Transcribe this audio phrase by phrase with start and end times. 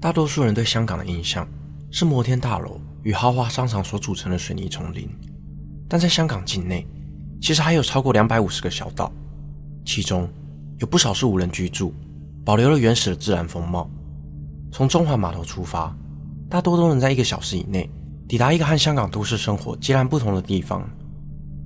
[0.00, 1.46] 大多数人对香港的印象
[1.90, 5.08] 是摩天大楼与豪华商场所组成的水泥丛林，
[5.88, 6.86] 但在香港境内，
[7.40, 9.10] 其实还有超过两百五十个小岛，
[9.84, 10.28] 其中
[10.78, 11.92] 有不少是无人居住，
[12.44, 13.90] 保留了原始的自然风貌。
[14.70, 15.92] 从中环码头出发，
[16.48, 17.90] 大多都能在一个小时以内
[18.28, 20.88] 抵达一个和香港都市生活截然不同的地方。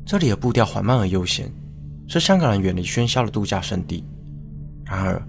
[0.07, 1.53] 这里的步调缓慢而悠闲，
[2.09, 4.03] 是香港人远离喧嚣的度假胜地。
[4.85, 5.23] 然而，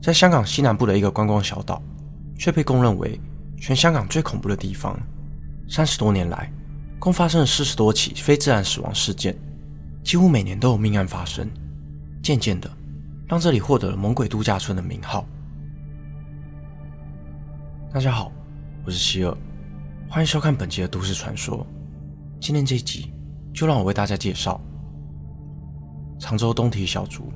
[0.00, 1.82] 在香港西南部的一个观光小岛，
[2.38, 3.20] 却被公认为
[3.58, 4.98] 全香港最恐怖的地方。
[5.68, 6.52] 三十多年来，
[6.98, 9.36] 共发生了四十多起非自然死亡事件。
[10.04, 11.50] 几乎每年都有命案发生，
[12.22, 12.70] 渐渐的，
[13.26, 15.26] 让这里获得了“猛鬼度假村”的名号。
[17.92, 18.30] 大家好，
[18.84, 19.36] 我是希尔，
[20.08, 21.66] 欢迎收看本期的都市传说。
[22.40, 23.12] 今天这一集，
[23.52, 24.60] 就让我为大家介绍
[26.20, 27.32] 长洲东堤小筑。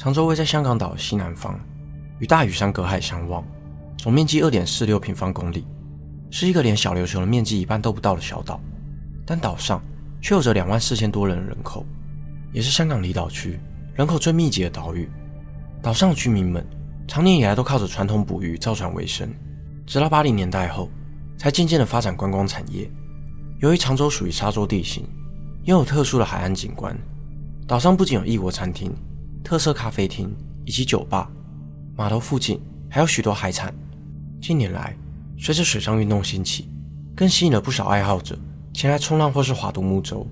[0.00, 1.60] 长洲位在香港岛西南方，
[2.20, 3.44] 与大屿山隔海相望。
[3.98, 5.66] 总面积二点四六平方公里，
[6.30, 8.58] 是一个连小琉球的面积一半都不到的小岛，
[9.26, 9.78] 但岛上
[10.22, 11.84] 却有着两万四千多人的人口，
[12.50, 13.60] 也是香港离岛区
[13.92, 15.06] 人口最密集的岛屿。
[15.82, 16.66] 岛上的居民们
[17.06, 19.30] 长年以来都靠着传统捕鱼造船为生，
[19.84, 20.88] 直到八零年代后，
[21.36, 22.90] 才渐渐的发展观光产业。
[23.58, 25.06] 由于长洲属于沙洲地形，
[25.64, 26.98] 拥有特殊的海岸景观，
[27.66, 28.90] 岛上不仅有异国餐厅、
[29.42, 31.30] 特色咖啡厅以及酒吧，
[31.96, 33.74] 码头附近还有许多海产。
[34.40, 34.96] 近年来，
[35.38, 36.68] 随着水上运动兴起，
[37.14, 38.38] 更吸引了不少爱好者
[38.72, 40.26] 前来冲浪或是划独木舟。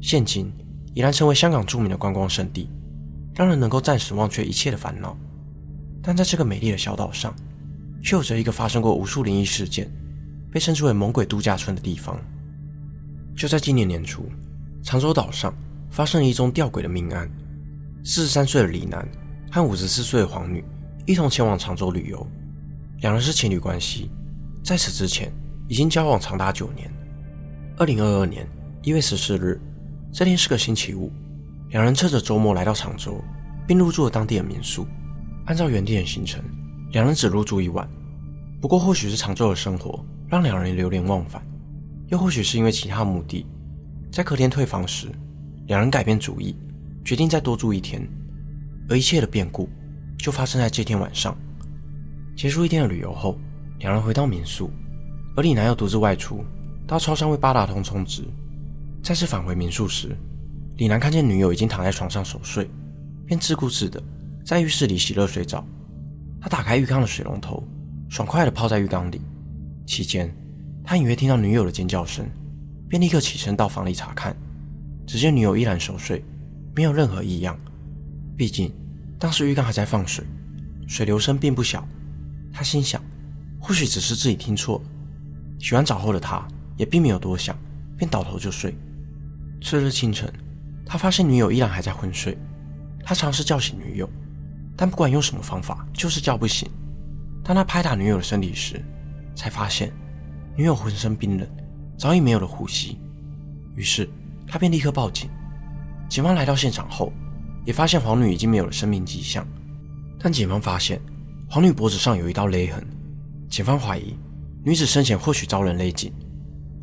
[0.00, 0.52] 现今
[0.94, 2.68] 已然成为香港著名的观光胜地，
[3.34, 5.16] 让人能够暂时忘却一切的烦恼。
[6.02, 7.34] 但在这个美丽的小岛上，
[8.02, 9.90] 却有着一个发生过无数灵异事件、
[10.52, 12.18] 被称之为“猛鬼度假村”的地方。
[13.34, 14.26] 就在今年年初，
[14.82, 15.52] 长洲岛上
[15.90, 17.28] 发生了一宗吊诡的命案：
[18.06, 19.08] 四十三岁的李男
[19.50, 20.62] 和五十四岁的黄女
[21.06, 22.26] 一同前往常州旅游。
[23.00, 24.10] 两人是情侣关系，
[24.62, 25.32] 在此之前
[25.68, 26.92] 已经交往长达九年。
[27.78, 28.46] 二零二二年
[28.82, 29.58] 一月十四日，
[30.12, 31.10] 这天是个星期五，
[31.70, 33.18] 两人趁着周末来到常州，
[33.66, 34.86] 并入住了当地的民宿。
[35.46, 36.44] 按照原定的行程，
[36.92, 37.88] 两人只入住一晚。
[38.60, 41.42] 不过，或许是常州的生活让两人流连忘返，
[42.08, 43.46] 又或许是因为其他目的，
[44.12, 45.08] 在隔天退房时，
[45.66, 46.54] 两人改变主意，
[47.04, 48.06] 决定再多住一天。
[48.88, 49.68] 而一切的变故
[50.18, 51.36] 就发生在这天晚上。
[52.36, 53.38] 结束一天的旅游后，
[53.78, 54.70] 两人回到民宿，
[55.36, 56.44] 而李楠又独自外出
[56.86, 58.24] 到超商为八达通充值。
[59.02, 60.16] 再次返回民宿时，
[60.76, 62.68] 李楠看见女友已经躺在床上熟睡，
[63.26, 64.02] 便自顾自的
[64.44, 65.64] 在浴室里洗热水澡。
[66.40, 67.62] 他打开浴缸的水龙头，
[68.08, 69.20] 爽快的泡在浴缸里。
[69.86, 70.34] 期间，
[70.82, 72.26] 他隐约听到女友的尖叫声，
[72.88, 74.36] 便立刻起身到房里查看。
[75.06, 76.24] 只见女友依然熟睡，
[76.74, 77.58] 没有任何异样。
[78.36, 78.72] 毕竟
[79.18, 80.24] 当时浴缸还在放水，
[80.86, 81.86] 水流声并不小。
[82.52, 83.02] 他心想，
[83.60, 84.82] 或许只是自己听错。
[85.58, 86.46] 洗完澡后的他，
[86.76, 87.56] 也并没有多想，
[87.96, 88.74] 便倒头就睡。
[89.62, 90.30] 次日清晨，
[90.84, 92.36] 他发现女友依然还在昏睡。
[93.04, 94.08] 他尝试叫醒女友，
[94.76, 96.68] 但不管用什么方法，就是叫不醒。
[97.42, 98.82] 当他拍打女友的身体时，
[99.34, 99.92] 才发现
[100.56, 101.48] 女友浑身冰冷，
[101.96, 102.98] 早已没有了呼吸。
[103.74, 104.08] 于是
[104.46, 105.30] 他便立刻报警。
[106.08, 107.12] 警方来到现场后，
[107.64, 109.46] 也发现黄女已经没有了生命迹象。
[110.18, 111.00] 但警方发现。
[111.46, 112.84] 黄女脖子上有一道勒痕，
[113.48, 114.16] 警方怀疑
[114.64, 116.12] 女子生前或许遭人勒颈，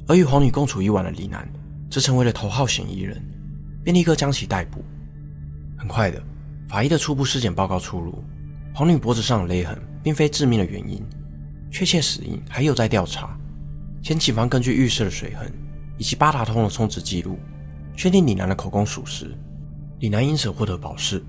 [0.08, 1.46] 而与黄女共处一晚的李男
[1.90, 3.22] 则成为了头号嫌疑人，
[3.84, 4.82] 便立刻将其逮捕。
[5.78, 6.24] 很快的，
[6.70, 8.24] 法医的初步尸检报告出炉，
[8.74, 11.04] 黄女脖子上的勒痕并非致命的原因，
[11.70, 13.38] 确切死因还有待调查。
[14.02, 15.52] 前警方根据浴室的水痕
[15.98, 17.38] 以及八达通的充值记录，
[17.96, 19.38] 确定李楠的口供属实，
[20.00, 21.24] 李楠因此获得保释。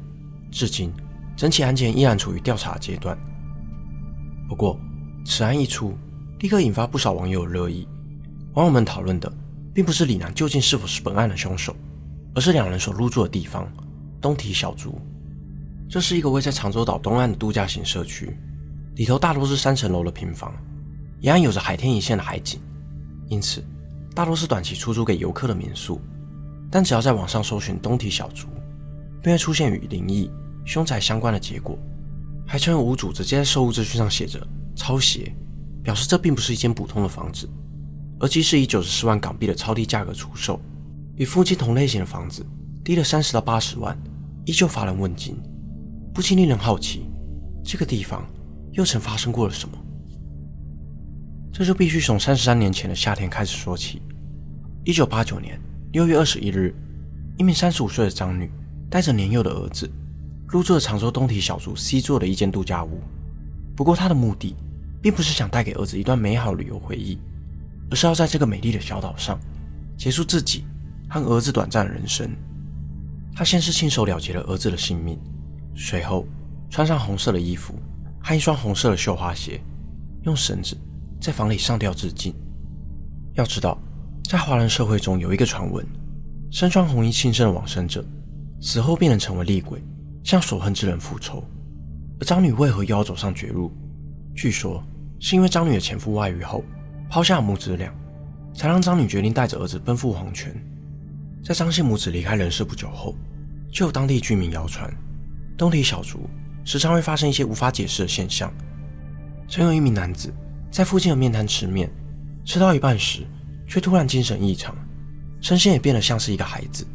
[0.50, 0.92] 至今，
[1.36, 3.16] 整起案件依然处于调查阶段。
[4.48, 4.78] 不过，
[5.24, 5.96] 此案一出，
[6.40, 7.86] 立刻引发不少网友热议。
[8.54, 9.32] 网友们讨论的，
[9.72, 11.74] 并不是李楠究竟是否是本案的凶手，
[12.34, 13.66] 而是两人所入住的地方——
[14.20, 15.00] 东堤小筑。
[15.88, 18.36] 这是一个位在长洲岛东岸的度假型社区，
[18.96, 20.54] 里头大多是三层楼的平房，
[21.20, 22.60] 沿岸有着海天一线的海景，
[23.28, 23.64] 因此
[24.14, 26.00] 大多是短期出租给游客的民宿。
[26.72, 28.48] 但只要在网上搜寻东堤小筑，
[29.22, 30.30] 便会出现与灵异、
[30.64, 31.78] 凶宅相关的结果。
[32.46, 35.30] 还称有屋主直接在售屋资讯上写着“抄袭”，
[35.84, 37.46] 表示这并不是一间普通的房子，
[38.18, 40.58] 而即使以九十四万港币的超低价格出售，
[41.16, 42.44] 与附近同类型的房子
[42.82, 43.96] 低了三十到八十万，
[44.46, 45.36] 依旧乏人问津。
[46.14, 47.06] 不禁令人好奇，
[47.62, 48.26] 这个地方
[48.72, 49.78] 又曾发生过了什么？
[51.52, 54.00] 这就必须从三十三年前的夏天开始说起。
[54.84, 55.60] 一九八九年
[55.92, 56.74] 六月二十一日，
[57.36, 58.50] 一名三十五岁的张女
[58.88, 59.90] 带着年幼的儿子
[60.48, 63.02] 入住了常州东堤小筑 C 座的一间度假屋。
[63.76, 64.56] 不过，她的目的
[65.02, 67.18] 并不是想带给儿子一段美好旅游回忆，
[67.90, 69.38] 而是要在这个美丽的小岛上
[69.98, 70.64] 结束自己
[71.10, 72.30] 和儿子短暂的人生。
[73.36, 75.18] 她先是亲手了结了儿子的性命，
[75.76, 76.26] 随后
[76.70, 77.74] 穿上红色的衣服
[78.18, 79.60] 和一双红色的绣花鞋，
[80.22, 80.74] 用绳子
[81.20, 82.34] 在房里上吊自尽。
[83.34, 83.78] 要知道，
[84.32, 85.86] 在华人社会中有一个传闻。
[86.50, 88.02] 身穿红衣轻生的往生者，
[88.62, 89.78] 死后便能成为厉鬼，
[90.24, 91.44] 向所恨之人复仇。
[92.18, 93.70] 而张女为何又要走上绝路？
[94.34, 94.82] 据说
[95.20, 96.64] 是因为张女的前夫外遇后
[97.10, 97.94] 抛下母子俩，
[98.54, 100.50] 才让张女决定带着儿子奔赴黄泉。
[101.44, 103.14] 在张姓母子离开人世不久后，
[103.70, 104.90] 就有当地居民谣传，
[105.58, 106.20] 东堤小筑
[106.64, 108.50] 时常会发生一些无法解释的现象。
[109.46, 110.32] 曾有一名男子
[110.70, 111.90] 在附近的面摊吃面，
[112.46, 113.26] 吃到一半时，
[113.72, 114.76] 却突然精神异常。
[115.40, 116.86] 声线也变得像是一个孩子，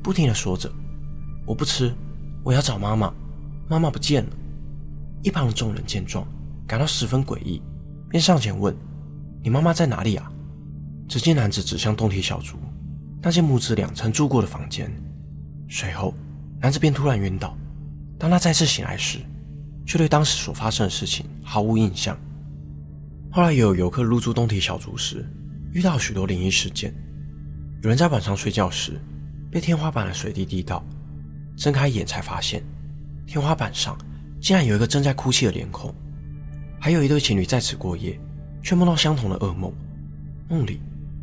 [0.00, 0.70] 不停地说着
[1.44, 1.92] ：“我不吃，
[2.44, 3.12] 我要找妈妈，
[3.68, 4.30] 妈妈不见了。”
[5.24, 6.24] 一旁的众人见状，
[6.68, 7.60] 感到十分诡异，
[8.08, 8.72] 便上前问
[9.42, 10.30] ：“你妈妈在哪里啊？”
[11.08, 12.56] 只见男子指向东堤小竹，
[13.20, 14.88] 那些母子俩曾住过的房间。
[15.68, 16.14] 随后，
[16.60, 17.58] 男子便突然晕倒。
[18.16, 19.18] 当他再次醒来时，
[19.84, 22.16] 却对当时所发生的事情毫无印象。
[23.32, 25.28] 后来，也有游客入住东堤小竹时，
[25.72, 26.92] 遇到许多灵异事件。
[27.82, 29.00] 有人在晚上睡觉时
[29.50, 30.84] 被天花板的水滴滴到，
[31.56, 32.62] 睁开眼才发现
[33.26, 33.96] 天花板上
[34.40, 35.94] 竟然有一个正在哭泣的脸孔。
[36.78, 38.18] 还有一对情侣在此过夜，
[38.62, 39.72] 却梦到相同的噩梦。
[40.48, 40.80] 梦里，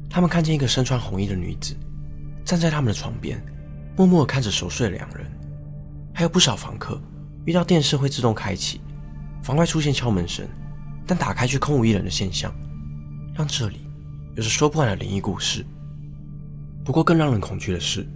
[0.09, 1.75] 他们看见一个身穿红衣的女子
[2.45, 3.43] 站在他们的床边，
[3.95, 5.25] 默默地看着熟睡的两人。
[6.13, 7.01] 还有不少房客
[7.45, 8.79] 遇到电视会自动开启，
[9.43, 10.47] 房外出现敲门声，
[11.05, 12.53] 但打开却空无一人的现象，
[13.35, 13.86] 让这里
[14.37, 15.65] 有着说不完的灵异故事。
[16.85, 18.07] 不过，更让人恐惧的是，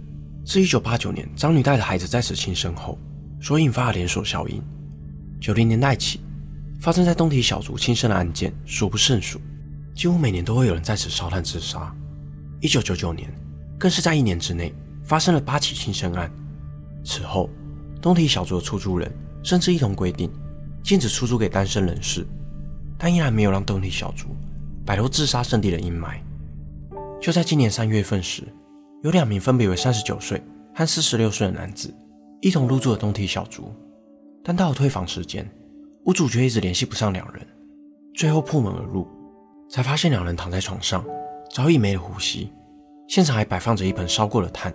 [0.44, 2.96] 自1989年张女带着孩子在此轻生后
[3.40, 4.62] 所引发的连锁效应。
[5.40, 6.20] 90年代起，
[6.80, 9.40] 发生在东堤小筑轻生的案件数不胜数，
[9.96, 11.92] 几乎每年都会有人在此烧炭自杀。
[12.60, 13.34] 1999年，
[13.76, 14.72] 更是在一年之内
[15.02, 16.30] 发生了八起轻生案。
[17.04, 17.50] 此后，
[18.00, 20.30] 东堤小筑的出租人甚至一同规定
[20.84, 22.24] 禁止出租给单身人士，
[22.96, 24.28] 但依然没有让东堤小筑
[24.84, 26.20] 摆脱自杀圣地的阴霾。
[27.20, 28.42] 就在今年三月份时，
[29.02, 30.42] 有两名分别为三十九岁
[30.74, 31.94] 和四十六岁的男子
[32.40, 33.72] 一同入住了东体小竹，
[34.42, 35.48] 但到了退房时间，
[36.06, 37.46] 屋主却一直联系不上两人。
[38.14, 39.06] 最后破门而入，
[39.70, 41.04] 才发现两人躺在床上，
[41.50, 42.50] 早已没了呼吸。
[43.08, 44.72] 现场还摆放着一盆烧过的炭。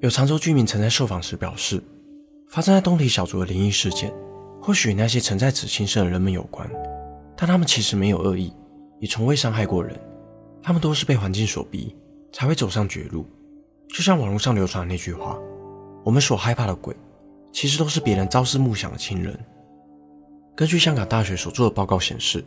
[0.00, 1.82] 有常州居民曾在受访时表示，
[2.48, 4.14] 发生在东体小竹的灵异事件，
[4.62, 6.70] 或许与那些曾在此轻生的人们有关，
[7.36, 8.52] 但他们其实没有恶意，
[9.00, 9.98] 也从未伤害过人。
[10.62, 11.94] 他们都是被环境所逼。
[12.30, 13.24] 才会走上绝路，
[13.88, 15.38] 就像网络上流传的那句话
[16.04, 16.94] ：“我们所害怕的鬼，
[17.52, 19.34] 其实都是别人朝思暮想的亲人。”
[20.54, 22.44] 根据香港大学所做的报告显示，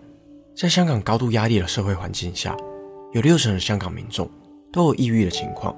[0.56, 2.56] 在香港高度压力的社会环境下，
[3.12, 4.30] 有六成的香港民众
[4.72, 5.76] 都有抑郁的情况。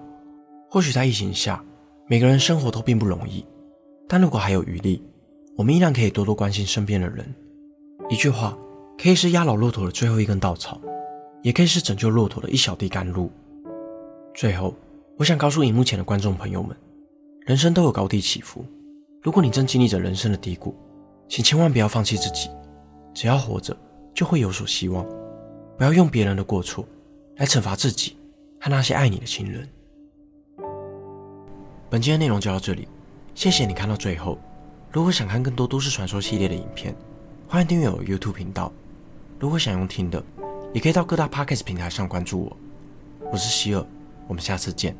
[0.70, 1.64] 或许在疫情下，
[2.08, 3.46] 每个人生活都并不容易，
[4.06, 5.02] 但如果还有余力，
[5.56, 7.34] 我们依然可以多多关心身边的人。
[8.10, 8.58] 一句话
[9.04, 10.80] 可以是压倒骆驼的最后一根稻草，
[11.42, 13.30] 也可以是拯救骆驼的一小滴甘露。
[14.34, 14.74] 最后，
[15.18, 16.74] 我想告诉荧幕前的观众朋友们，
[17.42, 18.66] 人生都有高低起伏。
[19.22, 20.74] 如果你正经历着人生的低谷，
[21.28, 22.50] 请千万不要放弃自己。
[23.14, 23.76] 只要活着，
[24.14, 25.06] 就会有所希望。
[25.78, 26.88] 不要用别人的过错
[27.36, 28.16] 来惩罚自己
[28.62, 29.68] 和那些爱你的亲人。
[31.90, 32.88] 本期的内容就到这里，
[33.36, 34.40] 谢谢你看到最后。
[34.94, 36.96] 如果想看更多都市传说系列的影片，
[37.50, 38.72] 欢迎订阅我 YouTube 频道。
[39.44, 40.24] 如果想用听的，
[40.72, 42.58] 也可以到各大 Podcast 平台上关注我。
[43.30, 43.86] 我是希尔。
[44.26, 44.96] 我们下次见。